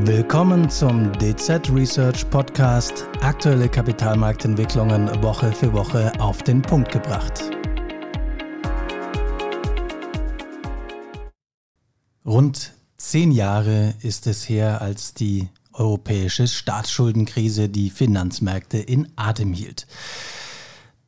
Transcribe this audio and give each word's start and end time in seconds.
Willkommen 0.00 0.70
zum 0.70 1.12
DZ 1.18 1.70
Research 1.70 2.28
Podcast. 2.30 3.06
Aktuelle 3.20 3.68
Kapitalmarktentwicklungen 3.68 5.22
Woche 5.22 5.52
für 5.52 5.70
Woche 5.74 6.10
auf 6.18 6.42
den 6.42 6.62
Punkt 6.62 6.90
gebracht. 6.90 7.42
Rund 12.24 12.72
zehn 12.96 13.32
Jahre 13.32 13.94
ist 14.00 14.26
es 14.26 14.48
her, 14.48 14.80
als 14.80 15.12
die 15.12 15.50
europäische 15.74 16.48
Staatsschuldenkrise 16.48 17.68
die 17.68 17.90
Finanzmärkte 17.90 18.78
in 18.78 19.12
Atem 19.16 19.52
hielt. 19.52 19.86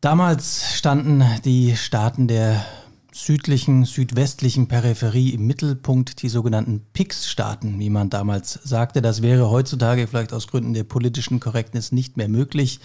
Damals 0.03 0.75
standen 0.75 1.25
die 1.47 1.75
Staaten 1.75 2.29
der 2.29 2.63
südlichen, 3.15 3.85
südwestlichen 3.85 4.67
Peripherie 4.67 5.31
im 5.31 5.47
Mittelpunkt, 5.47 6.23
die 6.23 6.29
sogenannten 6.29 6.85
PIX-Staaten, 6.93 7.79
wie 7.79 7.89
man 7.89 8.11
damals 8.11 8.59
sagte. 8.65 9.03
Das 9.03 9.23
wäre 9.23 9.51
heutzutage 9.51 10.09
vielleicht 10.09 10.33
aus 10.33 10.49
Gründen 10.49 10.75
der 10.75 10.83
politischen 10.83 11.39
Korrektness 11.39 11.93
nicht 11.93 12.17
mehr 12.17 12.29
möglich. 12.29 12.81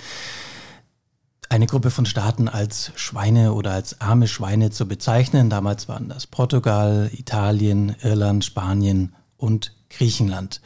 Eine 1.50 1.66
Gruppe 1.66 1.89
von 1.89 2.05
Staaten 2.05 2.48
als 2.48 2.91
Schweine 2.94 3.53
oder 3.53 3.72
als 3.72 4.02
arme 4.02 4.27
Schweine 4.27 4.70
zu 4.70 4.88
bezeichnen. 4.88 5.50
Damals 5.50 5.88
waren 5.88 6.09
das 6.09 6.27
Portugal, 6.27 7.09
Italien, 7.11 7.95
Irland, 8.03 8.45
Spanien 8.45 9.16
und 9.36 9.75
Griechenland. 9.89 10.61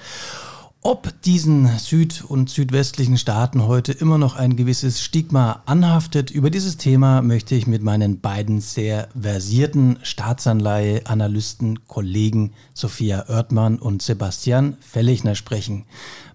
Ob 0.86 1.14
diesen 1.22 1.66
süd- 1.80 2.26
und 2.28 2.50
südwestlichen 2.50 3.18
Staaten 3.18 3.66
heute 3.68 3.94
immer 3.94 4.18
noch 4.18 4.36
ein 4.36 4.58
gewisses 4.58 5.02
Stigma 5.02 5.64
anhaftet, 5.66 6.30
über 6.30 6.50
dieses 6.50 6.76
Thema 6.76 7.22
möchte 7.22 7.56
ich 7.56 7.68
mit 7.68 7.82
meinen 7.82 8.20
beiden 8.20 8.60
sehr 8.60 9.08
versierten 9.18 9.98
Staatsanleihe-Analysten, 10.04 11.88
Kollegen 11.88 12.52
Sophia 12.74 13.30
Oertmann 13.30 13.80
und 13.80 14.02
Sebastian 14.02 14.76
Fellichner 14.82 15.36
sprechen. 15.36 15.86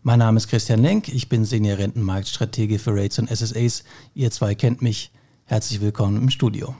Mein 0.02 0.20
Name 0.20 0.38
ist 0.38 0.48
Christian 0.48 0.80
Lenk, 0.80 1.08
ich 1.08 1.28
bin 1.28 1.44
Senior 1.44 1.76
Rentenmarktstratege 1.76 2.78
für 2.78 2.94
Rates 2.94 3.18
und 3.18 3.28
SSAs. 3.28 3.84
Ihr 4.14 4.30
zwei 4.30 4.54
kennt 4.54 4.80
mich. 4.80 5.10
Herzlich 5.44 5.82
willkommen 5.82 6.22
im 6.22 6.30
Studio. 6.30 6.74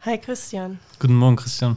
Hi 0.00 0.18
Christian. 0.18 0.80
Guten 0.98 1.14
Morgen, 1.14 1.36
Christian. 1.36 1.76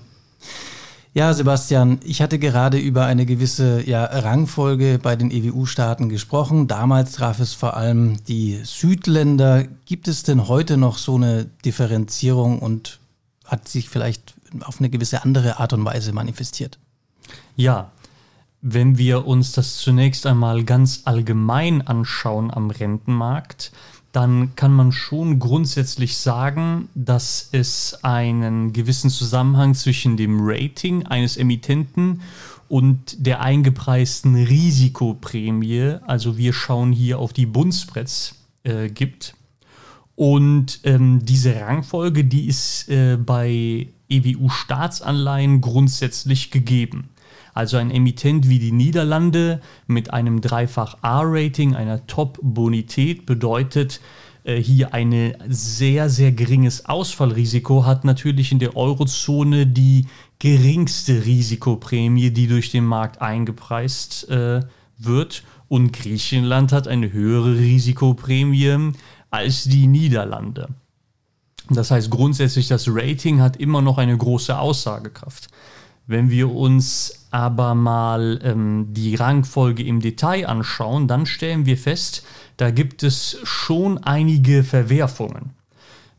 Ja, 1.15 1.33
Sebastian, 1.33 2.01
ich 2.03 2.21
hatte 2.21 2.39
gerade 2.39 2.77
über 2.77 3.05
eine 3.05 3.25
gewisse 3.25 3.81
ja, 3.87 4.03
Rangfolge 4.03 4.99
bei 5.01 5.15
den 5.15 5.31
EWU-Staaten 5.31 6.09
gesprochen. 6.09 6.67
Damals 6.67 7.13
traf 7.13 7.39
es 7.39 7.53
vor 7.53 7.77
allem 7.77 8.21
die 8.25 8.59
Südländer. 8.65 9.63
Gibt 9.85 10.09
es 10.09 10.23
denn 10.23 10.49
heute 10.49 10.75
noch 10.75 10.97
so 10.97 11.15
eine 11.15 11.45
Differenzierung 11.63 12.59
und 12.59 12.99
hat 13.45 13.69
sich 13.69 13.87
vielleicht 13.87 14.33
auf 14.59 14.79
eine 14.79 14.89
gewisse 14.89 15.23
andere 15.23 15.57
Art 15.57 15.71
und 15.71 15.85
Weise 15.85 16.11
manifestiert? 16.11 16.79
Ja, 17.55 17.93
wenn 18.61 18.97
wir 18.97 19.25
uns 19.25 19.53
das 19.53 19.77
zunächst 19.77 20.25
einmal 20.25 20.65
ganz 20.65 21.03
allgemein 21.05 21.87
anschauen 21.87 22.51
am 22.51 22.71
Rentenmarkt, 22.71 23.71
dann 24.15 24.55
kann 24.55 24.71
man 24.71 24.93
schon 24.93 25.39
grundsätzlich 25.39 26.17
sagen, 26.17 26.87
dass 26.95 27.49
es 27.51 27.99
einen 28.01 28.71
gewissen 28.71 29.09
Zusammenhang 29.09 29.75
zwischen 29.75 30.15
dem 30.15 30.39
Rating 30.41 31.05
eines 31.05 31.35
Emittenten 31.35 32.21
und 32.69 33.25
der 33.25 33.41
eingepreisten 33.41 34.35
Risikoprämie, 34.35 35.97
also 36.07 36.37
wir 36.37 36.53
schauen 36.53 36.93
hier 36.93 37.19
auf 37.19 37.33
die 37.33 37.45
Bundspreads, 37.45 38.35
äh, 38.63 38.89
gibt. 38.89 39.35
Und 40.15 40.79
ähm, 40.85 41.25
diese 41.25 41.59
Rangfolge, 41.59 42.23
die 42.23 42.47
ist 42.47 42.87
äh, 42.87 43.17
bei 43.17 43.89
EWU-Staatsanleihen 44.09 45.59
grundsätzlich 45.59 46.51
gegeben. 46.51 47.09
Also 47.55 47.77
ein 47.77 47.89
Emittent 47.89 48.49
wie 48.49 48.59
die 48.59 48.73
Niederlande 48.73 49.61
mit 49.87 50.13
einem 50.13 50.41
Dreifach 50.41 50.97
A-Rating, 51.01 51.73
einer 51.73 52.05
Top-Bonität 52.05 53.25
bedeutet, 53.25 54.01
äh, 54.43 54.61
hier 54.61 54.93
ein 54.93 55.33
sehr, 55.47 56.09
sehr 56.09 56.33
geringes 56.33 56.85
Ausfallrisiko, 56.85 57.85
hat 57.85 58.03
natürlich 58.03 58.51
in 58.51 58.59
der 58.59 58.75
Eurozone 58.75 59.67
die 59.67 60.07
geringste 60.39 61.25
Risikoprämie, 61.25 62.31
die 62.31 62.47
durch 62.47 62.71
den 62.71 62.83
Markt 62.83 63.21
eingepreist 63.21 64.29
äh, 64.29 64.59
wird. 64.97 65.43
Und 65.69 65.93
Griechenland 65.93 66.73
hat 66.73 66.89
eine 66.89 67.13
höhere 67.13 67.57
Risikoprämie 67.57 68.91
als 69.31 69.63
die 69.63 69.87
Niederlande. 69.87 70.67
Das 71.69 71.89
heißt 71.89 72.09
grundsätzlich, 72.09 72.67
das 72.67 72.89
Rating 72.89 73.39
hat 73.39 73.55
immer 73.55 73.81
noch 73.81 73.97
eine 73.97 74.17
große 74.17 74.59
Aussagekraft. 74.59 75.47
Wenn 76.07 76.29
wir 76.29 76.51
uns 76.51 77.27
aber 77.31 77.73
mal 77.73 78.39
ähm, 78.43 78.87
die 78.91 79.15
Rangfolge 79.15 79.83
im 79.83 80.01
Detail 80.01 80.47
anschauen, 80.47 81.07
dann 81.07 81.25
stellen 81.25 81.65
wir 81.65 81.77
fest, 81.77 82.25
da 82.57 82.69
gibt 82.69 83.01
es 83.03 83.39
schon 83.43 83.97
einige 83.97 84.63
Verwerfungen. 84.63 85.51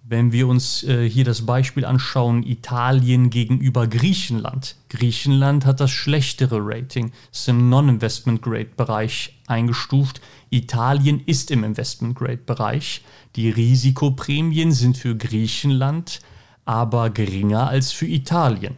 Wenn 0.09 0.31
wir 0.31 0.47
uns 0.47 0.83
äh, 0.85 1.09
hier 1.09 1.25
das 1.25 1.47
Beispiel 1.47 1.85
anschauen, 1.85 2.43
Italien 2.45 3.31
gegenüber 3.31 3.87
Griechenland. 3.87 4.77
Griechenland 4.89 5.67
hat 5.67 5.81
das 5.81 5.91
schlechtere 5.91 6.59
Rating, 6.61 7.13
ist 7.33 7.49
im 7.49 7.69
Non-Investment-Grade-Bereich 7.69 9.41
eingestuft. 9.47 10.21
Italien 10.51 11.21
ist 11.27 11.51
im 11.51 11.65
Investment-Grade-Bereich. 11.65 13.03
Die 13.35 13.51
Risikoprämien 13.51 14.71
sind 14.73 14.97
für 14.97 15.17
Griechenland 15.17 16.21
aber 16.65 17.11
geringer 17.11 17.69
als 17.69 17.93
für 17.93 18.07
Italien. 18.07 18.77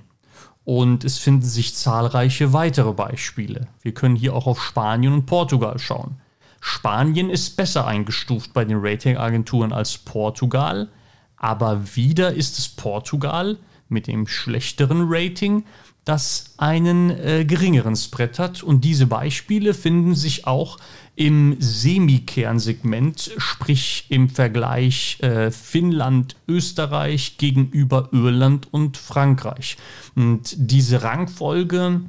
Und 0.69 1.03
es 1.03 1.17
finden 1.17 1.47
sich 1.47 1.75
zahlreiche 1.75 2.53
weitere 2.53 2.93
Beispiele. 2.93 3.69
Wir 3.81 3.95
können 3.95 4.17
hier 4.17 4.35
auch 4.35 4.47
auf 4.47 4.63
Spanien 4.63 5.15
und 5.15 5.25
Portugal 5.25 5.79
schauen. 5.79 6.21
Spanien 6.61 7.31
ist 7.31 7.57
besser 7.57 7.87
eingestuft 7.87 8.53
bei 8.53 8.67
den 8.67 8.77
Ratingagenturen 8.79 9.73
als 9.73 9.97
Portugal, 9.97 10.91
aber 11.39 11.97
wieder 11.97 12.35
ist 12.35 12.59
es 12.59 12.69
Portugal 12.69 13.57
mit 13.89 14.09
dem 14.09 14.27
schlechteren 14.27 15.07
Rating, 15.09 15.65
das 16.09 16.55
einen 16.57 17.11
äh, 17.11 17.45
geringeren 17.45 17.95
Spread 17.95 18.39
hat. 18.39 18.63
Und 18.63 18.83
diese 18.83 19.07
Beispiele 19.07 19.75
finden 19.75 20.15
sich 20.15 20.47
auch 20.47 20.79
im 21.17 21.57
Semikernsegment, 21.59 23.33
sprich 23.37 24.07
im 24.09 24.31
Vergleich 24.31 25.19
äh, 25.21 25.51
Finnland, 25.51 26.37
Österreich 26.49 27.37
gegenüber 27.37 28.09
Irland 28.13 28.73
und 28.73 28.97
Frankreich. 28.97 29.77
Und 30.15 30.55
diese 30.57 31.03
Rangfolge 31.03 32.01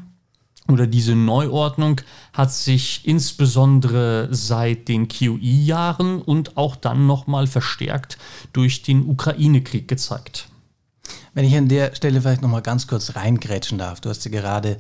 oder 0.70 0.88
diese 0.88 1.16
Neuordnung 1.16 2.00
hat 2.32 2.54
sich 2.54 3.02
insbesondere 3.06 4.30
seit 4.32 4.88
den 4.88 5.10
QI-Jahren 5.10 6.22
und 6.22 6.56
auch 6.56 6.78
dann 6.78 7.06
nochmal 7.06 7.48
verstärkt 7.48 8.18
durch 8.54 8.82
den 8.82 9.10
Ukraine-Krieg 9.10 9.88
gezeigt. 9.88 10.48
Wenn 11.34 11.46
ich 11.46 11.56
an 11.56 11.68
der 11.68 11.96
Stelle 11.96 12.22
vielleicht 12.22 12.42
nochmal 12.42 12.62
ganz 12.62 12.88
kurz 12.88 13.16
reingrätschen 13.16 13.78
darf, 13.78 14.02
du 14.02 14.10
hast 14.10 14.26
ja 14.26 14.32
gerade 14.32 14.78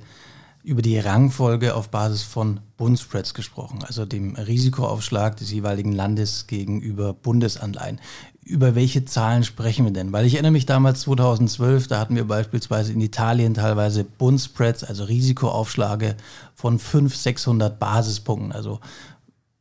über 0.64 0.82
die 0.82 1.00
Rangfolge 1.00 1.74
auf 1.74 1.90
Basis 1.90 2.24
von 2.24 2.60
Bundspreads 2.78 3.34
gesprochen, 3.34 3.80
also 3.86 4.06
dem 4.06 4.36
Risikoaufschlag 4.36 5.38
des 5.38 5.52
jeweiligen 5.52 5.94
Landes 5.94 6.48
gegenüber 6.48 7.14
Bundesanleihen. 7.14 8.00
Über 8.44 8.76
welche 8.76 9.06
Zahlen 9.06 9.44
sprechen 9.44 9.86
wir 9.86 9.94
denn? 9.94 10.12
Weil 10.12 10.26
ich 10.26 10.34
erinnere 10.34 10.52
mich 10.52 10.66
damals 10.66 11.02
2012, 11.02 11.88
da 11.88 12.00
hatten 12.00 12.16
wir 12.16 12.28
beispielsweise 12.28 12.92
in 12.92 13.00
Italien 13.00 13.54
teilweise 13.54 14.04
Bundspreads, 14.04 14.84
also 14.84 15.06
Risikoaufschläge 15.06 16.16
von 16.56 16.78
500, 16.78 17.18
600 17.18 17.80
Basispunkten. 17.80 18.52
Also 18.52 18.80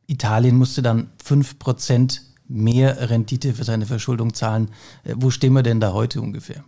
Italien 0.07 0.57
musste 0.57 0.81
dann 0.81 1.11
5% 1.23 2.19
mehr 2.49 3.09
Rendite 3.09 3.53
für 3.53 3.63
seine 3.63 3.85
Verschuldung 3.85 4.33
zahlen. 4.33 4.69
Äh, 5.03 5.13
wo 5.15 5.29
stehen 5.29 5.53
wir 5.53 5.63
denn 5.63 5.79
da 5.79 5.93
heute 5.93 6.21
ungefähr? 6.21 6.63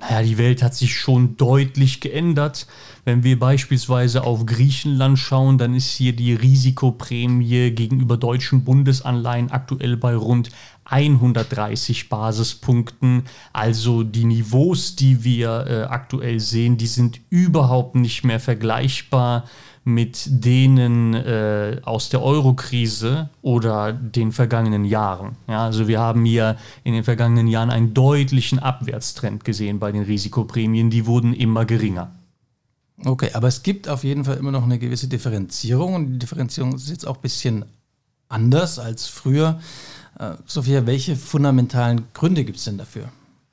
Naja, 0.00 0.22
die 0.22 0.38
Welt 0.38 0.62
hat 0.62 0.74
sich 0.74 0.96
schon 0.96 1.36
deutlich 1.36 2.00
geändert. 2.00 2.66
Wenn 3.04 3.22
wir 3.22 3.38
beispielsweise 3.38 4.24
auf 4.24 4.46
Griechenland 4.46 5.18
schauen, 5.18 5.58
dann 5.58 5.74
ist 5.74 5.90
hier 5.90 6.14
die 6.14 6.32
Risikoprämie 6.32 7.70
gegenüber 7.70 8.16
deutschen 8.16 8.64
Bundesanleihen 8.64 9.50
aktuell 9.50 9.98
bei 9.98 10.16
rund 10.16 10.48
130 10.84 12.08
Basispunkten. 12.08 13.24
Also 13.52 14.02
die 14.02 14.24
Niveaus, 14.24 14.96
die 14.96 15.22
wir 15.22 15.66
äh, 15.66 15.82
aktuell 15.82 16.40
sehen, 16.40 16.78
die 16.78 16.86
sind 16.86 17.20
überhaupt 17.28 17.94
nicht 17.94 18.24
mehr 18.24 18.40
vergleichbar 18.40 19.44
mit 19.84 20.26
denen 20.28 21.14
äh, 21.14 21.80
aus 21.84 22.10
der 22.10 22.22
Eurokrise 22.22 23.30
oder 23.42 23.92
den 23.92 24.32
vergangenen 24.32 24.84
Jahren. 24.84 25.36
Ja, 25.48 25.64
also 25.64 25.88
wir 25.88 26.00
haben 26.00 26.24
hier 26.24 26.56
in 26.84 26.92
den 26.92 27.04
vergangenen 27.04 27.48
Jahren 27.48 27.70
einen 27.70 27.94
deutlichen 27.94 28.58
Abwärtstrend 28.58 29.44
gesehen 29.44 29.78
bei 29.78 29.90
den 29.90 30.02
Risikoprämien. 30.02 30.90
Die 30.90 31.06
wurden 31.06 31.32
immer 31.32 31.64
geringer. 31.64 32.12
Okay, 33.04 33.30
aber 33.32 33.48
es 33.48 33.62
gibt 33.62 33.88
auf 33.88 34.04
jeden 34.04 34.24
Fall 34.24 34.36
immer 34.36 34.50
noch 34.50 34.64
eine 34.64 34.78
gewisse 34.78 35.08
Differenzierung 35.08 35.94
und 35.94 36.12
die 36.12 36.18
Differenzierung 36.18 36.74
ist 36.74 36.90
jetzt 36.90 37.06
auch 37.06 37.16
ein 37.16 37.22
bisschen 37.22 37.64
anders 38.28 38.78
als 38.78 39.06
früher. 39.06 39.60
Äh, 40.18 40.32
Sophia, 40.44 40.86
welche 40.86 41.16
fundamentalen 41.16 42.04
Gründe 42.12 42.44
gibt 42.44 42.58
es 42.58 42.64
denn 42.64 42.76
dafür? 42.76 43.08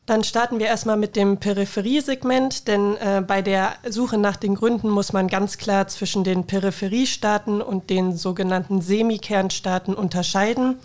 Dann 0.07 0.23
starten 0.23 0.57
wir 0.59 0.67
erstmal 0.67 0.95
mit 0.95 1.17
dem 1.17 1.35
Peripheriesegment, 1.35 2.69
denn 2.69 2.95
äh, 2.95 3.21
bei 3.27 3.41
der 3.41 3.73
Suche 3.89 4.17
nach 4.17 4.37
den 4.37 4.55
Gründen 4.55 4.89
muss 4.89 5.11
man 5.11 5.27
ganz 5.27 5.57
klar 5.57 5.89
zwischen 5.89 6.23
den 6.23 6.47
Peripheriestaaten 6.47 7.61
und 7.61 7.89
den 7.89 8.15
sogenannten 8.15 8.79
Semikernstaaten 8.79 9.93
unterscheiden. 9.93 10.79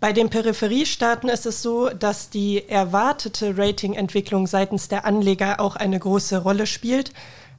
Bei 0.00 0.14
den 0.14 0.30
Peripheriestaaten 0.30 1.28
ist 1.28 1.44
es 1.44 1.60
so, 1.60 1.90
dass 1.90 2.30
die 2.30 2.66
erwartete 2.70 3.58
Ratingentwicklung 3.58 4.46
seitens 4.46 4.88
der 4.88 5.04
Anleger 5.04 5.60
auch 5.60 5.76
eine 5.76 5.98
große 5.98 6.38
Rolle 6.38 6.66
spielt. 6.66 7.12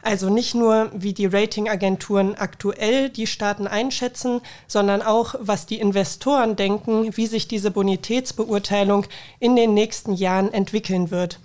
Also 0.04 0.30
nicht 0.30 0.54
nur, 0.54 0.92
wie 0.94 1.14
die 1.14 1.28
Ratingagenturen 1.28 2.36
aktuell 2.36 3.10
die 3.10 3.26
Staaten 3.26 3.68
einschätzen, 3.68 4.42
sondern 4.68 5.02
auch, 5.02 5.36
was 5.40 5.66
die 5.66 5.80
Investoren 5.80 6.58
denken, 6.58 7.16
wie 7.16 7.26
sich 7.26 7.48
diese 7.48 7.72
Bonitätsbeurteilung 7.72 9.06
in 9.40 9.56
den 9.56 9.74
nächsten 9.74 10.14
Jahren 10.14 10.52
entwickeln 10.54 11.10
wird. 11.10 11.40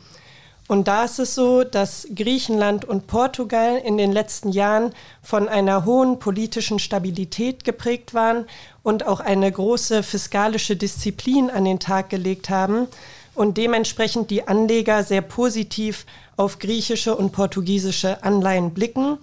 Und 0.67 0.89
da 0.89 1.05
ist 1.05 1.21
es 1.21 1.37
so, 1.37 1.63
dass 1.63 2.09
Griechenland 2.15 2.85
und 2.85 3.07
Portugal 3.07 3.81
in 3.83 3.97
den 3.97 4.13
letzten 4.13 4.51
Jahren 4.51 4.93
von 5.23 5.49
einer 5.49 5.85
hohen 5.85 6.19
politischen 6.19 6.81
Stabilität 6.81 7.65
geprägt 7.65 8.13
waren 8.13 8.45
und 8.83 9.07
auch 9.07 9.21
eine 9.21 9.51
große 9.51 10.03
fiskalische 10.03 10.77
Disziplin 10.77 11.49
an 11.49 11.65
den 11.65 11.79
Tag 11.79 12.11
gelegt 12.11 12.51
haben 12.51 12.89
und 13.38 13.56
dementsprechend 13.56 14.31
die 14.31 14.49
Anleger 14.49 15.05
sehr 15.05 15.23
positiv 15.23 16.06
auf 16.37 16.58
griechische 16.58 17.14
und 17.14 17.31
portugiesische 17.31 18.25
Anleihen 18.25 18.75
blicken 18.75 19.19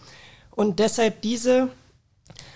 und 0.52 0.80
deshalb 0.80 1.22
diese 1.22 1.68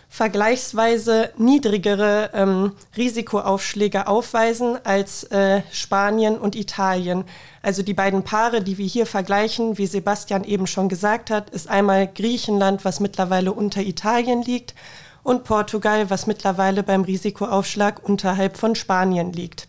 vergleichsweise 0.08 1.32
niedrigere 1.38 2.32
ähm, 2.34 2.72
Risikoaufschläge 2.96 4.08
aufweisen 4.08 4.80
als 4.86 5.26
äh, 5.26 5.62
Spanien 5.72 6.38
und 6.38 6.56
Italien. 6.56 7.26
Also 7.62 7.84
die 7.84 7.94
beiden 7.94 8.24
Paare, 8.24 8.64
die 8.64 8.78
wir 8.78 8.88
hier 8.88 9.06
vergleichen, 9.06 9.78
wie 9.78 9.86
Sebastian 9.86 10.46
eben 10.46 10.66
schon 10.66 10.88
gesagt 10.88 11.30
hat, 11.30 11.50
ist 11.50 11.70
einmal 11.70 12.08
Griechenland, 12.08 12.86
was 12.86 13.02
mittlerweile 13.02 13.52
unter 13.52 13.82
Italien 13.82 14.42
liegt, 14.42 14.74
und 15.22 15.44
Portugal, 15.44 16.10
was 16.10 16.26
mittlerweile 16.26 16.82
beim 16.82 17.04
Risikoaufschlag 17.04 18.02
unterhalb 18.08 18.58
von 18.58 18.74
Spanien 18.74 19.34
liegt. 19.34 19.69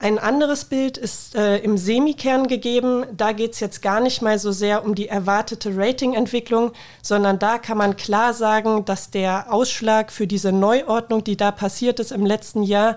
Ein 0.00 0.20
anderes 0.20 0.64
Bild 0.64 0.96
ist 0.96 1.34
äh, 1.34 1.56
im 1.58 1.76
Semikern 1.76 2.46
gegeben. 2.46 3.04
Da 3.16 3.32
geht 3.32 3.54
es 3.54 3.60
jetzt 3.60 3.82
gar 3.82 3.98
nicht 3.98 4.22
mal 4.22 4.38
so 4.38 4.52
sehr 4.52 4.84
um 4.84 4.94
die 4.94 5.08
erwartete 5.08 5.76
Ratingentwicklung, 5.76 6.70
sondern 7.02 7.40
da 7.40 7.58
kann 7.58 7.78
man 7.78 7.96
klar 7.96 8.32
sagen, 8.32 8.84
dass 8.84 9.10
der 9.10 9.52
Ausschlag 9.52 10.12
für 10.12 10.28
diese 10.28 10.52
Neuordnung, 10.52 11.24
die 11.24 11.36
da 11.36 11.50
passiert 11.50 11.98
ist 11.98 12.12
im 12.12 12.24
letzten 12.24 12.62
Jahr, 12.62 12.96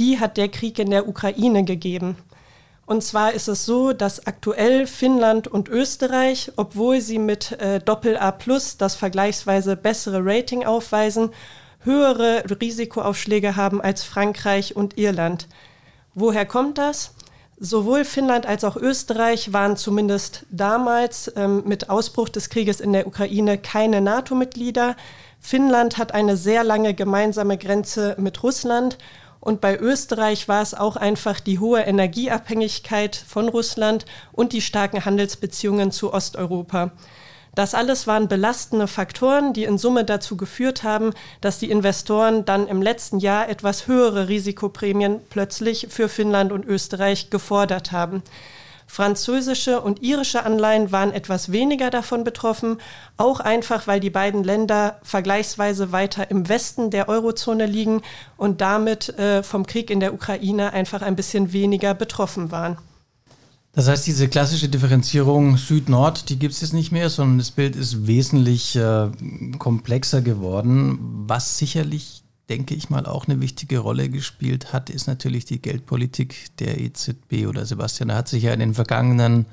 die 0.00 0.18
hat 0.18 0.36
der 0.36 0.48
Krieg 0.48 0.80
in 0.80 0.90
der 0.90 1.06
Ukraine 1.06 1.62
gegeben. 1.62 2.16
Und 2.84 3.04
zwar 3.04 3.32
ist 3.32 3.46
es 3.46 3.64
so, 3.64 3.92
dass 3.92 4.26
aktuell 4.26 4.88
Finnland 4.88 5.46
und 5.46 5.68
Österreich, 5.68 6.50
obwohl 6.56 7.00
sie 7.00 7.20
mit 7.20 7.52
äh, 7.52 7.78
Doppel 7.78 8.16
A 8.16 8.32
plus 8.32 8.76
das 8.76 8.96
vergleichsweise 8.96 9.76
bessere 9.76 10.18
Rating 10.24 10.66
aufweisen, 10.66 11.30
höhere 11.84 12.42
Risikoaufschläge 12.60 13.54
haben 13.54 13.80
als 13.80 14.02
Frankreich 14.02 14.74
und 14.74 14.98
Irland. 14.98 15.46
Woher 16.14 16.44
kommt 16.44 16.78
das? 16.78 17.14
Sowohl 17.58 18.04
Finnland 18.04 18.46
als 18.46 18.64
auch 18.64 18.76
Österreich 18.76 19.52
waren 19.52 19.76
zumindest 19.76 20.46
damals 20.50 21.30
ähm, 21.36 21.62
mit 21.66 21.90
Ausbruch 21.90 22.30
des 22.30 22.48
Krieges 22.48 22.80
in 22.80 22.92
der 22.92 23.06
Ukraine 23.06 23.58
keine 23.58 24.00
NATO-Mitglieder. 24.00 24.96
Finnland 25.40 25.98
hat 25.98 26.12
eine 26.12 26.36
sehr 26.36 26.64
lange 26.64 26.94
gemeinsame 26.94 27.58
Grenze 27.58 28.16
mit 28.18 28.42
Russland 28.42 28.98
und 29.40 29.60
bei 29.60 29.78
Österreich 29.78 30.48
war 30.48 30.62
es 30.62 30.74
auch 30.74 30.96
einfach 30.96 31.40
die 31.40 31.58
hohe 31.58 31.80
Energieabhängigkeit 31.80 33.16
von 33.16 33.48
Russland 33.48 34.04
und 34.32 34.52
die 34.52 34.60
starken 34.60 35.04
Handelsbeziehungen 35.04 35.92
zu 35.92 36.12
Osteuropa. 36.12 36.92
Das 37.54 37.74
alles 37.74 38.06
waren 38.06 38.28
belastende 38.28 38.86
Faktoren, 38.86 39.52
die 39.52 39.64
in 39.64 39.76
Summe 39.76 40.04
dazu 40.04 40.36
geführt 40.36 40.82
haben, 40.82 41.12
dass 41.40 41.58
die 41.58 41.70
Investoren 41.70 42.44
dann 42.44 42.68
im 42.68 42.80
letzten 42.80 43.18
Jahr 43.18 43.48
etwas 43.48 43.86
höhere 43.86 44.28
Risikoprämien 44.28 45.20
plötzlich 45.30 45.88
für 45.90 46.08
Finnland 46.08 46.52
und 46.52 46.64
Österreich 46.64 47.30
gefordert 47.30 47.92
haben. 47.92 48.22
Französische 48.86 49.80
und 49.80 50.02
irische 50.02 50.44
Anleihen 50.44 50.90
waren 50.90 51.12
etwas 51.12 51.52
weniger 51.52 51.90
davon 51.90 52.24
betroffen, 52.24 52.78
auch 53.16 53.38
einfach 53.38 53.86
weil 53.86 54.00
die 54.00 54.10
beiden 54.10 54.42
Länder 54.42 54.98
vergleichsweise 55.04 55.92
weiter 55.92 56.28
im 56.28 56.48
Westen 56.48 56.90
der 56.90 57.08
Eurozone 57.08 57.66
liegen 57.66 58.02
und 58.36 58.60
damit 58.60 59.10
äh, 59.10 59.44
vom 59.44 59.64
Krieg 59.64 59.90
in 59.90 60.00
der 60.00 60.12
Ukraine 60.12 60.72
einfach 60.72 61.02
ein 61.02 61.14
bisschen 61.14 61.52
weniger 61.52 61.94
betroffen 61.94 62.50
waren. 62.50 62.78
Das 63.72 63.86
heißt, 63.86 64.06
diese 64.06 64.28
klassische 64.28 64.68
Differenzierung 64.68 65.56
Süd-Nord, 65.56 66.28
die 66.28 66.38
gibt 66.38 66.54
es 66.54 66.60
jetzt 66.60 66.72
nicht 66.72 66.90
mehr, 66.90 67.08
sondern 67.08 67.38
das 67.38 67.52
Bild 67.52 67.76
ist 67.76 68.06
wesentlich 68.06 68.74
äh, 68.74 69.10
komplexer 69.58 70.22
geworden. 70.22 70.98
Was 71.28 71.56
sicherlich, 71.56 72.24
denke 72.48 72.74
ich 72.74 72.90
mal, 72.90 73.06
auch 73.06 73.28
eine 73.28 73.40
wichtige 73.40 73.78
Rolle 73.78 74.08
gespielt 74.08 74.72
hat, 74.72 74.90
ist 74.90 75.06
natürlich 75.06 75.44
die 75.44 75.62
Geldpolitik 75.62 76.56
der 76.58 76.80
EZB 76.80 77.46
oder 77.46 77.64
Sebastian. 77.64 78.08
Da 78.08 78.16
hat 78.16 78.28
sich 78.28 78.42
ja 78.42 78.52
in 78.52 78.60
den 78.60 78.74
vergangenen 78.74 79.46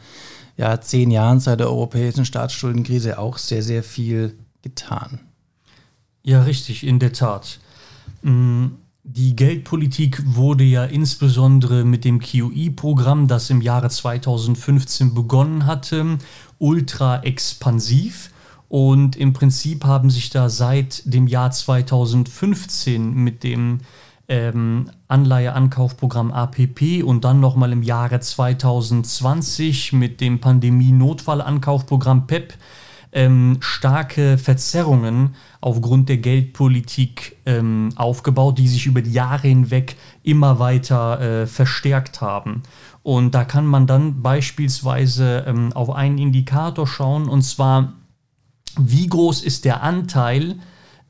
ja, 0.57 0.81
zehn 0.81 1.11
Jahren 1.11 1.39
seit 1.39 1.59
der 1.59 1.67
europäischen 1.67 2.25
Staatsschuldenkrise 2.25 3.19
auch 3.19 3.37
sehr, 3.37 3.61
sehr 3.61 3.83
viel 3.83 4.35
getan. 4.63 5.19
Ja, 6.23 6.41
richtig, 6.41 6.83
in 6.83 6.97
der 6.97 7.13
Tat. 7.13 7.59
Mhm 8.23 8.77
die 9.09 9.38
Geldpolitik 9.38 10.21
wurde 10.36 10.65
ja 10.65 10.83
insbesondere 10.83 11.86
mit 11.86 12.04
dem 12.04 12.19
QE-Programm, 12.19 13.30
das 13.30 13.50
im 13.50 13.62
Jahre 13.62 13.89
2015 13.89 15.13
begonnen 15.13 15.65
hatte, 15.65 16.18
ultra 16.59 17.24
expansiv. 17.24 18.31
Und 18.68 19.15
im 19.15 19.31
Prinzip 19.31 19.86
haben 19.86 20.09
sich 20.09 20.30
da 20.30 20.50
seit 20.50 21.04
dem 21.06 21.27
Jahr 21.27 21.51
2015 21.51 23.13
mit 23.13 23.44
dem 23.44 23.77
ähm, 24.27 24.92
Anleiheankaufprogramm 25.07 26.33
APP 26.33 27.01
und 27.01 27.24
dann 27.24 27.39
nochmal 27.39 27.71
im 27.71 27.83
Jahre 27.83 28.19
2020 28.19 29.94
mit 29.94 30.19
dem 30.19 30.42
Pandemie-Notfallankaufprogramm 30.42 32.27
PEP 32.27 32.56
ähm, 33.12 33.57
starke 33.59 34.38
Verzerrungen 34.38 35.36
aufgrund 35.62 36.09
der 36.09 36.18
Geldpolitik 36.18 37.38
ähm, 37.45 37.89
aufgebaut, 37.95 38.57
die 38.57 38.68
sich 38.68 38.86
über 38.86 39.01
die 39.01 39.13
Jahre 39.13 39.48
hinweg 39.48 39.95
immer 40.24 40.59
weiter 40.59 41.19
äh, 41.19 41.48
verstärkt 41.48 42.21
haben. 42.21 42.63
Und 43.04 43.33
da 43.33 43.45
kann 43.45 43.65
man 43.65 43.88
dann 43.88 44.21
beispielsweise 44.21 45.45
ähm, 45.48 45.71
auf 45.74 45.89
einen 45.89 46.18
Indikator 46.18 46.86
schauen, 46.86 47.30
und 47.30 47.42
zwar, 47.42 47.94
wie 48.77 49.07
groß 49.07 49.44
ist 49.44 49.65
der 49.65 49.81
Anteil 49.81 50.57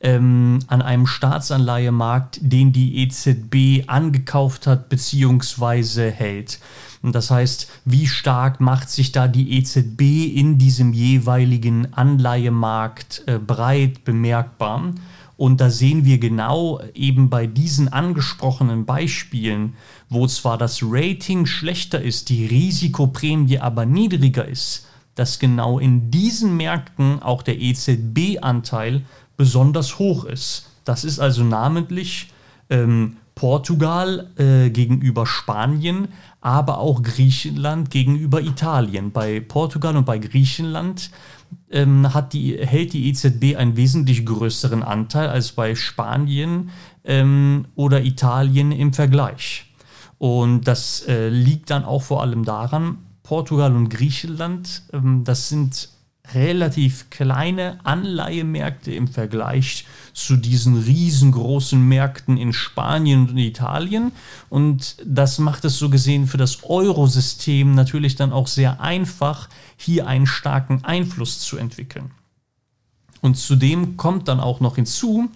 ähm, 0.01 0.59
an 0.67 0.81
einem 0.81 1.07
Staatsanleihemarkt, 1.07 2.39
den 2.41 2.71
die 2.71 3.03
EZB 3.03 3.87
angekauft 3.87 4.67
hat 4.67 4.89
bzw. 4.89 6.11
hält. 6.11 6.59
Das 7.03 7.31
heißt, 7.31 7.69
wie 7.85 8.07
stark 8.07 8.59
macht 8.59 8.89
sich 8.89 9.11
da 9.11 9.27
die 9.27 9.57
EZB 9.57 10.35
in 10.35 10.57
diesem 10.57 10.93
jeweiligen 10.93 11.93
Anleihemarkt 11.93 13.23
äh, 13.27 13.39
breit 13.39 14.03
bemerkbar? 14.03 14.93
Und 15.37 15.61
da 15.61 15.69
sehen 15.69 16.03
wir 16.03 16.17
genau 16.17 16.81
eben 16.95 17.29
bei 17.29 17.45
diesen 17.45 17.87
angesprochenen 17.93 18.85
Beispielen, 18.85 19.75
wo 20.09 20.25
zwar 20.25 20.57
das 20.57 20.79
Rating 20.81 21.45
schlechter 21.45 22.01
ist, 22.01 22.29
die 22.29 22.47
Risikoprämie 22.47 23.59
aber 23.59 23.85
niedriger 23.85 24.47
ist, 24.47 24.87
dass 25.13 25.37
genau 25.37 25.77
in 25.77 26.09
diesen 26.09 26.57
Märkten 26.57 27.21
auch 27.21 27.43
der 27.43 27.61
EZB-Anteil 27.61 29.03
besonders 29.37 29.99
hoch 29.99 30.25
ist. 30.25 30.69
Das 30.83 31.03
ist 31.03 31.19
also 31.19 31.43
namentlich 31.43 32.31
ähm, 32.69 33.17
Portugal 33.35 34.31
äh, 34.37 34.71
gegenüber 34.71 35.27
Spanien, 35.27 36.07
aber 36.41 36.79
auch 36.79 37.03
Griechenland 37.03 37.91
gegenüber 37.91 38.41
Italien. 38.41 39.11
Bei 39.11 39.39
Portugal 39.39 39.95
und 39.95 40.05
bei 40.05 40.17
Griechenland 40.17 41.11
ähm, 41.69 42.13
hat 42.13 42.33
die, 42.33 42.57
hält 42.57 42.93
die 42.93 43.09
EZB 43.09 43.55
einen 43.55 43.77
wesentlich 43.77 44.25
größeren 44.25 44.81
Anteil 44.81 45.29
als 45.29 45.51
bei 45.51 45.75
Spanien 45.75 46.71
ähm, 47.03 47.65
oder 47.75 48.03
Italien 48.03 48.71
im 48.71 48.93
Vergleich. 48.93 49.65
Und 50.17 50.67
das 50.67 51.03
äh, 51.07 51.29
liegt 51.29 51.69
dann 51.69 51.85
auch 51.85 52.01
vor 52.01 52.23
allem 52.23 52.43
daran, 52.43 52.97
Portugal 53.21 53.75
und 53.75 53.89
Griechenland, 53.89 54.83
ähm, 54.93 55.23
das 55.23 55.49
sind 55.49 55.89
relativ 56.33 57.09
kleine 57.09 57.79
Anleihemärkte 57.83 58.91
im 58.91 59.07
Vergleich 59.07 59.85
zu 60.13 60.35
diesen 60.35 60.77
riesengroßen 60.77 61.79
Märkten 61.81 62.37
in 62.37 62.53
Spanien 62.53 63.29
und 63.29 63.37
Italien. 63.37 64.11
Und 64.49 64.97
das 65.05 65.39
macht 65.39 65.65
es 65.65 65.77
so 65.77 65.89
gesehen 65.89 66.27
für 66.27 66.37
das 66.37 66.63
Eurosystem 66.63 67.75
natürlich 67.75 68.15
dann 68.15 68.33
auch 68.33 68.47
sehr 68.47 68.81
einfach, 68.81 69.49
hier 69.77 70.07
einen 70.07 70.27
starken 70.27 70.83
Einfluss 70.83 71.39
zu 71.39 71.57
entwickeln. 71.57 72.11
Und 73.21 73.35
zudem 73.35 73.97
kommt 73.97 74.27
dann 74.27 74.39
auch 74.39 74.59
noch 74.59 74.75
hinzu, 74.75 75.29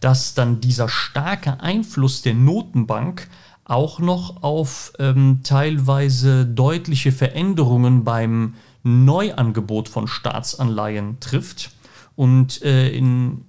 dass 0.00 0.34
dann 0.34 0.60
dieser 0.60 0.88
starke 0.88 1.60
Einfluss 1.60 2.22
der 2.22 2.34
Notenbank 2.34 3.28
auch 3.64 4.00
noch 4.00 4.42
auf 4.42 4.92
ähm, 4.98 5.40
teilweise 5.44 6.44
deutliche 6.44 7.12
Veränderungen 7.12 8.04
beim 8.04 8.54
Neuangebot 8.82 9.88
von 9.88 10.08
Staatsanleihen 10.08 11.20
trifft. 11.20 11.70
Und 12.16 12.62
äh, 12.62 12.90
in, 12.90 13.44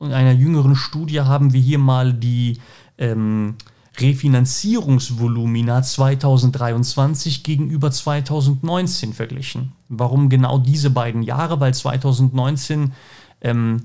in, 0.00 0.12
einer 0.12 0.32
jüngeren 0.32 0.76
Studie 0.76 1.20
haben 1.20 1.52
wir 1.52 1.60
hier 1.60 1.78
mal 1.78 2.12
die 2.12 2.58
ähm, 2.98 3.56
Refinanzierungsvolumina 3.98 5.82
2023 5.82 7.42
gegenüber 7.42 7.90
2019 7.90 9.12
verglichen. 9.12 9.72
Warum 9.88 10.28
genau 10.28 10.58
diese 10.58 10.90
beiden 10.90 11.22
Jahre? 11.22 11.60
Weil 11.60 11.74
2019 11.74 12.92
ähm, 13.42 13.82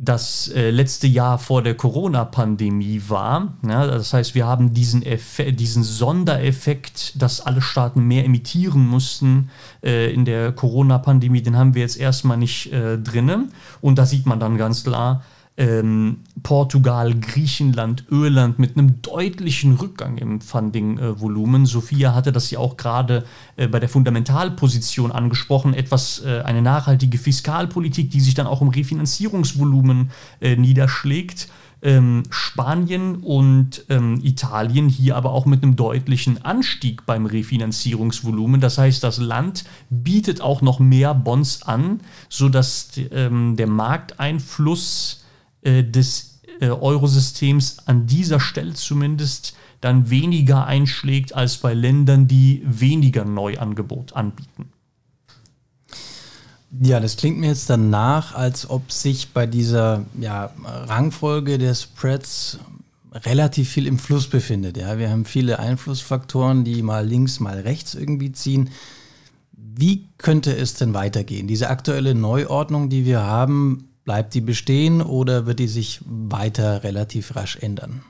das 0.00 0.48
äh, 0.48 0.70
letzte 0.70 1.08
Jahr 1.08 1.38
vor 1.38 1.60
der 1.60 1.74
Corona-Pandemie 1.74 3.02
war. 3.08 3.54
Ja, 3.66 3.84
das 3.84 4.12
heißt, 4.12 4.36
wir 4.36 4.46
haben 4.46 4.72
diesen, 4.72 5.02
Effekt, 5.02 5.58
diesen 5.58 5.82
Sondereffekt, 5.82 7.20
dass 7.20 7.40
alle 7.40 7.60
Staaten 7.60 8.04
mehr 8.04 8.24
emittieren 8.24 8.86
mussten 8.86 9.50
äh, 9.82 10.12
in 10.12 10.24
der 10.24 10.52
Corona-Pandemie, 10.52 11.42
den 11.42 11.56
haben 11.56 11.74
wir 11.74 11.82
jetzt 11.82 11.98
erstmal 11.98 12.36
nicht 12.36 12.72
äh, 12.72 12.96
drin. 12.96 13.50
Und 13.80 13.98
da 13.98 14.06
sieht 14.06 14.24
man 14.24 14.38
dann 14.38 14.56
ganz 14.56 14.84
klar, 14.84 15.24
ähm, 15.58 16.20
Portugal, 16.44 17.14
Griechenland, 17.14 18.04
Irland 18.10 18.60
mit 18.60 18.78
einem 18.78 19.02
deutlichen 19.02 19.74
Rückgang 19.74 20.16
im 20.16 20.40
Funding-Volumen. 20.40 21.66
Sophia 21.66 22.14
hatte 22.14 22.30
das 22.30 22.50
ja 22.52 22.60
auch 22.60 22.76
gerade 22.76 23.24
äh, 23.56 23.66
bei 23.66 23.80
der 23.80 23.88
Fundamentalposition 23.88 25.10
angesprochen, 25.10 25.74
etwas 25.74 26.22
äh, 26.24 26.42
eine 26.42 26.62
nachhaltige 26.62 27.18
Fiskalpolitik, 27.18 28.10
die 28.10 28.20
sich 28.20 28.34
dann 28.34 28.46
auch 28.46 28.62
im 28.62 28.68
Refinanzierungsvolumen 28.68 30.10
äh, 30.40 30.54
niederschlägt. 30.54 31.48
Ähm, 31.80 32.24
Spanien 32.30 33.16
und 33.16 33.84
ähm, 33.88 34.20
Italien 34.22 34.88
hier 34.88 35.16
aber 35.16 35.30
auch 35.30 35.46
mit 35.46 35.62
einem 35.62 35.76
deutlichen 35.76 36.44
Anstieg 36.44 37.06
beim 37.06 37.26
Refinanzierungsvolumen. 37.26 38.60
Das 38.60 38.78
heißt, 38.78 39.02
das 39.02 39.18
Land 39.18 39.64
bietet 39.88 40.40
auch 40.40 40.60
noch 40.60 40.80
mehr 40.80 41.14
Bonds 41.14 41.62
an, 41.62 42.00
sodass 42.28 42.90
ähm, 43.12 43.54
der 43.56 43.68
Markteinfluss 43.68 45.24
äh, 45.62 45.84
des 45.84 46.40
äh, 46.60 46.68
Eurosystems 46.68 47.78
an 47.86 48.06
dieser 48.06 48.40
Stelle 48.40 48.74
zumindest 48.74 49.54
dann 49.80 50.10
weniger 50.10 50.66
einschlägt 50.66 51.34
als 51.34 51.58
bei 51.58 51.72
Ländern, 51.72 52.26
die 52.26 52.62
weniger 52.64 53.24
Neuangebot 53.24 54.14
anbieten. 54.14 54.72
Ja, 56.82 57.00
das 57.00 57.16
klingt 57.16 57.38
mir 57.38 57.46
jetzt 57.46 57.70
danach, 57.70 58.34
als 58.34 58.68
ob 58.68 58.92
sich 58.92 59.30
bei 59.32 59.46
dieser 59.46 60.04
ja, 60.20 60.50
Rangfolge 60.64 61.58
der 61.58 61.74
Spreads 61.74 62.58
relativ 63.12 63.70
viel 63.70 63.86
im 63.86 63.98
Fluss 63.98 64.28
befindet. 64.28 64.76
Ja, 64.76 64.98
wir 64.98 65.10
haben 65.10 65.24
viele 65.24 65.58
Einflussfaktoren, 65.58 66.64
die 66.64 66.82
mal 66.82 67.06
links, 67.06 67.40
mal 67.40 67.58
rechts 67.58 67.94
irgendwie 67.94 68.32
ziehen. 68.32 68.68
Wie 69.52 70.08
könnte 70.18 70.54
es 70.54 70.74
denn 70.74 70.92
weitergehen? 70.92 71.46
Diese 71.46 71.70
aktuelle 71.70 72.14
Neuordnung, 72.14 72.90
die 72.90 73.06
wir 73.06 73.22
haben, 73.22 73.88
Bleibt 74.08 74.32
die 74.32 74.40
bestehen 74.40 75.02
oder 75.02 75.44
wird 75.44 75.58
die 75.58 75.68
sich 75.68 76.00
weiter 76.06 76.82
relativ 76.82 77.36
rasch 77.36 77.58
ändern? 77.60 78.02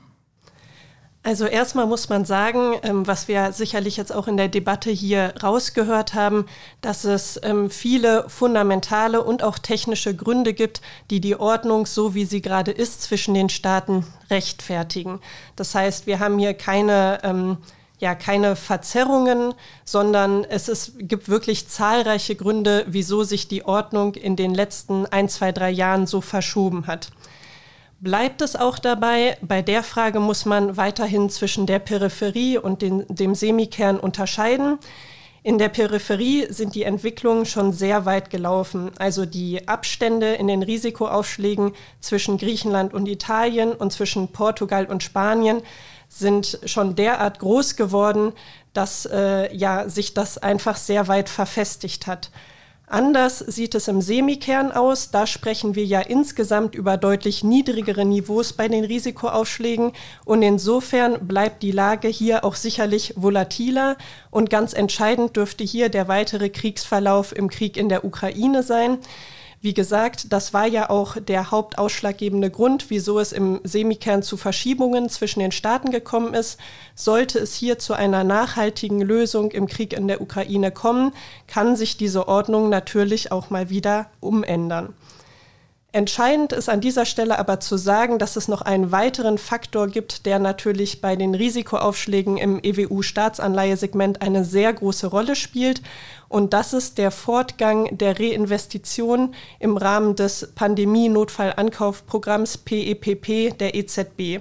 Also 1.23 1.45
erstmal 1.45 1.87
muss 1.87 2.07
man 2.07 2.23
sagen, 2.23 2.75
ähm, 2.83 3.05
was 3.05 3.27
wir 3.27 3.51
sicherlich 3.51 3.97
jetzt 3.97 4.15
auch 4.15 4.29
in 4.29 4.37
der 4.37 4.47
Debatte 4.47 4.91
hier 4.91 5.33
rausgehört 5.43 6.13
haben, 6.13 6.45
dass 6.79 7.03
es 7.03 7.37
ähm, 7.43 7.69
viele 7.69 8.29
fundamentale 8.29 9.21
und 9.21 9.43
auch 9.43 9.59
technische 9.59 10.15
Gründe 10.15 10.53
gibt, 10.53 10.79
die 11.09 11.19
die 11.19 11.37
Ordnung, 11.37 11.85
so 11.85 12.15
wie 12.15 12.23
sie 12.23 12.41
gerade 12.41 12.71
ist, 12.71 13.01
zwischen 13.01 13.33
den 13.33 13.49
Staaten 13.49 14.05
rechtfertigen. 14.29 15.19
Das 15.57 15.75
heißt, 15.75 16.07
wir 16.07 16.19
haben 16.19 16.39
hier 16.39 16.53
keine 16.53 17.19
ähm, 17.23 17.57
ja 17.99 18.15
keine 18.15 18.55
Verzerrungen, 18.55 19.53
sondern 19.85 20.43
es 20.45 20.69
ist, 20.69 20.93
gibt 20.99 21.29
wirklich 21.29 21.67
zahlreiche 21.67 22.35
Gründe, 22.35 22.85
wieso 22.87 23.23
sich 23.23 23.47
die 23.47 23.65
Ordnung 23.65 24.15
in 24.15 24.35
den 24.35 24.53
letzten 24.53 25.05
ein, 25.05 25.29
zwei, 25.29 25.51
drei 25.51 25.69
Jahren 25.69 26.07
so 26.07 26.21
verschoben 26.21 26.87
hat. 26.87 27.11
Bleibt 28.01 28.41
es 28.41 28.55
auch 28.55 28.79
dabei? 28.79 29.37
Bei 29.41 29.61
der 29.61 29.83
Frage 29.83 30.21
muss 30.21 30.45
man 30.45 30.77
weiterhin 30.77 31.29
zwischen 31.29 31.65
der 31.65 31.79
Peripherie 31.79 32.57
und 32.57 32.81
den, 32.81 33.05
dem 33.09 33.35
Semikern 33.35 33.99
unterscheiden. 33.99 34.79
In 35.43 35.57
der 35.57 35.69
Peripherie 35.69 36.47
sind 36.49 36.75
die 36.75 36.83
Entwicklungen 36.83 37.45
schon 37.45 37.73
sehr 37.73 38.05
weit 38.05 38.29
gelaufen. 38.29 38.91
Also 38.99 39.25
die 39.25 39.67
Abstände 39.67 40.33
in 40.33 40.47
den 40.47 40.63
Risikoaufschlägen 40.63 41.73
zwischen 41.99 42.37
Griechenland 42.37 42.93
und 42.93 43.07
Italien 43.07 43.73
und 43.73 43.91
zwischen 43.91 44.29
Portugal 44.29 44.85
und 44.85 45.03
Spanien 45.03 45.61
sind 46.09 46.59
schon 46.65 46.95
derart 46.95 47.39
groß 47.39 47.75
geworden, 47.75 48.33
dass 48.73 49.05
äh, 49.05 49.55
ja, 49.55 49.87
sich 49.87 50.13
das 50.13 50.37
einfach 50.37 50.75
sehr 50.75 51.07
weit 51.07 51.29
verfestigt 51.29 52.07
hat. 52.07 52.31
Anders 52.91 53.37
sieht 53.37 53.75
es 53.75 53.87
im 53.87 54.01
Semikern 54.01 54.71
aus. 54.71 55.11
Da 55.11 55.27
sprechen 55.27 55.75
wir 55.75 55.85
ja 55.85 56.01
insgesamt 56.01 56.73
über 56.73 56.97
deutlich 56.97 57.43
niedrigere 57.43 58.03
Niveaus 58.03 58.53
bei 58.53 58.67
den 58.67 58.83
Risikoaufschlägen. 58.83 59.91
Und 60.25 60.41
insofern 60.41 61.27
bleibt 61.27 61.61
die 61.61 61.71
Lage 61.71 62.07
hier 62.07 62.43
auch 62.43 62.55
sicherlich 62.55 63.13
volatiler. 63.15 63.95
Und 64.31 64.49
ganz 64.49 64.73
entscheidend 64.73 65.35
dürfte 65.35 65.63
hier 65.63 65.89
der 65.89 66.07
weitere 66.07 66.49
Kriegsverlauf 66.49 67.35
im 67.35 67.51
Krieg 67.51 67.77
in 67.77 67.89
der 67.89 68.03
Ukraine 68.03 68.63
sein. 68.63 68.97
Wie 69.61 69.73
gesagt, 69.73 70.31
das 70.31 70.53
war 70.53 70.67
ja 70.67 70.89
auch 70.89 71.17
der 71.17 71.51
hauptausschlaggebende 71.51 72.49
Grund, 72.49 72.89
wieso 72.89 73.19
es 73.19 73.33
im 73.33 73.59
Semikern 73.65 74.23
zu 74.23 74.37
Verschiebungen 74.37 75.09
zwischen 75.09 75.41
den 75.41 75.51
Staaten 75.51 75.91
gekommen 75.91 76.33
ist. 76.33 76.57
Sollte 76.95 77.39
es 77.39 77.55
hier 77.55 77.77
zu 77.77 77.93
einer 77.93 78.23
nachhaltigen 78.23 79.01
Lösung 79.01 79.51
im 79.51 79.67
Krieg 79.67 79.91
in 79.91 80.07
der 80.07 80.21
Ukraine 80.21 80.71
kommen, 80.71 81.11
kann 81.47 81.75
sich 81.75 81.97
diese 81.97 82.29
Ordnung 82.29 82.69
natürlich 82.69 83.33
auch 83.33 83.49
mal 83.49 83.69
wieder 83.69 84.09
umändern. 84.21 84.93
Entscheidend 85.91 86.53
ist 86.53 86.69
an 86.69 86.81
dieser 86.81 87.05
Stelle 87.05 87.39
aber 87.39 87.59
zu 87.59 87.75
sagen, 87.75 88.19
dass 88.19 88.35
es 88.35 88.47
noch 88.47 88.61
einen 88.61 88.91
weiteren 88.91 89.39
Faktor 89.39 89.87
gibt, 89.87 90.27
der 90.27 90.37
natürlich 90.37 91.01
bei 91.01 91.15
den 91.15 91.33
Risikoaufschlägen 91.33 92.37
im 92.37 92.59
EWU-Staatsanleihesegment 92.61 94.21
eine 94.21 94.45
sehr 94.45 94.71
große 94.71 95.07
Rolle 95.07 95.35
spielt. 95.35 95.81
Und 96.29 96.53
das 96.53 96.73
ist 96.73 96.97
der 96.99 97.09
Fortgang 97.11 97.97
der 97.97 98.19
Reinvestition 98.19 99.33
im 99.59 99.77
Rahmen 99.77 100.15
des 100.15 100.51
Pandemie-Notfallankaufprogramms 100.55 102.59
PEPP 102.59 103.29
e 103.29 103.49
der 103.49 103.73
EZB. 103.75 104.39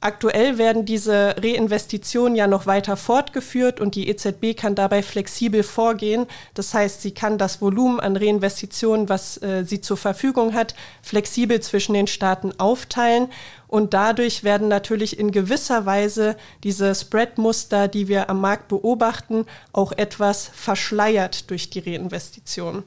Aktuell 0.00 0.58
werden 0.58 0.84
diese 0.84 1.34
Reinvestitionen 1.42 2.36
ja 2.36 2.46
noch 2.46 2.66
weiter 2.66 2.96
fortgeführt 2.96 3.80
und 3.80 3.96
die 3.96 4.08
EZB 4.08 4.56
kann 4.56 4.76
dabei 4.76 5.02
flexibel 5.02 5.64
vorgehen. 5.64 6.26
Das 6.54 6.72
heißt, 6.72 7.02
sie 7.02 7.10
kann 7.10 7.36
das 7.36 7.60
Volumen 7.60 7.98
an 7.98 8.16
Reinvestitionen, 8.16 9.08
was 9.08 9.42
äh, 9.42 9.64
sie 9.64 9.80
zur 9.80 9.96
Verfügung 9.96 10.54
hat, 10.54 10.76
flexibel 11.02 11.60
zwischen 11.60 11.94
den 11.94 12.06
Staaten 12.06 12.52
aufteilen. 12.58 13.28
Und 13.66 13.92
dadurch 13.92 14.44
werden 14.44 14.68
natürlich 14.68 15.18
in 15.18 15.32
gewisser 15.32 15.84
Weise 15.84 16.36
diese 16.62 16.94
Spread-Muster, 16.94 17.88
die 17.88 18.06
wir 18.06 18.30
am 18.30 18.40
Markt 18.40 18.68
beobachten, 18.68 19.46
auch 19.72 19.90
etwas 19.90 20.48
verschleiert 20.54 21.50
durch 21.50 21.70
die 21.70 21.80
Reinvestitionen. 21.80 22.84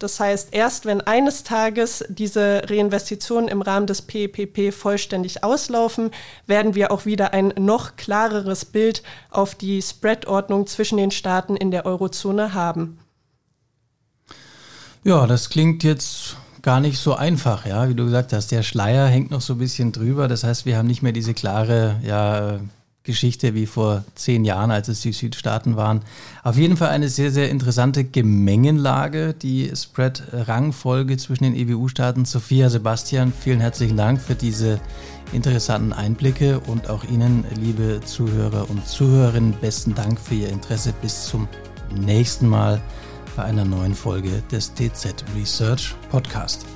Das 0.00 0.18
heißt, 0.18 0.48
erst 0.52 0.86
wenn 0.86 1.02
eines 1.02 1.44
Tages 1.44 2.02
diese 2.08 2.62
Reinvestitionen 2.68 3.48
im 3.48 3.60
Rahmen 3.60 3.86
des 3.86 4.00
PPP 4.00 4.72
vollständig 4.72 5.44
auslaufen, 5.44 6.10
werden 6.46 6.74
wir 6.74 6.90
auch 6.90 7.04
wieder 7.04 7.34
ein 7.34 7.52
noch 7.58 7.96
klareres 7.96 8.64
Bild 8.64 9.02
auf 9.30 9.54
die 9.54 9.82
Spread-Ordnung 9.82 10.66
zwischen 10.66 10.96
den 10.96 11.10
Staaten 11.10 11.54
in 11.54 11.70
der 11.70 11.84
Eurozone 11.84 12.54
haben. 12.54 12.98
Ja, 15.04 15.26
das 15.26 15.50
klingt 15.50 15.84
jetzt 15.84 16.38
gar 16.62 16.80
nicht 16.80 16.98
so 16.98 17.14
einfach, 17.14 17.66
ja, 17.66 17.90
wie 17.90 17.94
du 17.94 18.06
gesagt 18.06 18.32
hast. 18.32 18.50
Der 18.52 18.62
Schleier 18.62 19.06
hängt 19.06 19.30
noch 19.30 19.42
so 19.42 19.52
ein 19.52 19.58
bisschen 19.58 19.92
drüber. 19.92 20.28
Das 20.28 20.44
heißt, 20.44 20.64
wir 20.64 20.78
haben 20.78 20.86
nicht 20.86 21.02
mehr 21.02 21.12
diese 21.12 21.34
klare, 21.34 22.00
ja, 22.02 22.58
Geschichte 23.02 23.54
wie 23.54 23.66
vor 23.66 24.04
zehn 24.14 24.44
Jahren, 24.44 24.70
als 24.70 24.88
es 24.88 25.00
die 25.00 25.12
Südstaaten 25.12 25.76
waren. 25.76 26.02
Auf 26.42 26.56
jeden 26.56 26.76
Fall 26.76 26.90
eine 26.90 27.08
sehr, 27.08 27.30
sehr 27.30 27.48
interessante 27.48 28.04
Gemengenlage, 28.04 29.32
die 29.32 29.72
Spread-Rangfolge 29.74 31.16
zwischen 31.16 31.44
den 31.44 31.56
EWU-Staaten. 31.56 32.26
Sophia, 32.26 32.68
Sebastian, 32.68 33.32
vielen 33.32 33.60
herzlichen 33.60 33.96
Dank 33.96 34.20
für 34.20 34.34
diese 34.34 34.80
interessanten 35.32 35.92
Einblicke 35.92 36.60
und 36.60 36.90
auch 36.90 37.04
Ihnen, 37.04 37.44
liebe 37.58 38.00
Zuhörer 38.04 38.68
und 38.68 38.86
Zuhörerinnen, 38.86 39.54
besten 39.60 39.94
Dank 39.94 40.20
für 40.20 40.34
Ihr 40.34 40.50
Interesse. 40.50 40.92
Bis 41.00 41.26
zum 41.26 41.48
nächsten 41.94 42.48
Mal 42.48 42.82
bei 43.34 43.44
einer 43.44 43.64
neuen 43.64 43.94
Folge 43.94 44.42
des 44.50 44.74
DZ 44.74 45.24
Research 45.34 45.94
Podcast. 46.10 46.66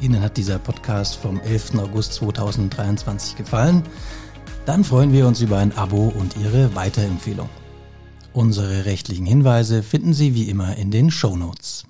Ihnen 0.00 0.22
hat 0.22 0.38
dieser 0.38 0.58
Podcast 0.58 1.16
vom 1.16 1.40
11. 1.40 1.74
August 1.74 2.14
2023 2.14 3.36
gefallen? 3.36 3.82
Dann 4.66 4.84
freuen 4.84 5.12
wir 5.12 5.26
uns 5.26 5.40
über 5.40 5.58
ein 5.58 5.76
Abo 5.76 6.12
und 6.16 6.36
Ihre 6.36 6.74
Weiterempfehlung. 6.74 7.48
Unsere 8.32 8.84
rechtlichen 8.84 9.26
Hinweise 9.26 9.82
finden 9.82 10.12
Sie 10.12 10.34
wie 10.34 10.48
immer 10.48 10.76
in 10.76 10.90
den 10.90 11.10
Show 11.10 11.36
Notes. 11.36 11.84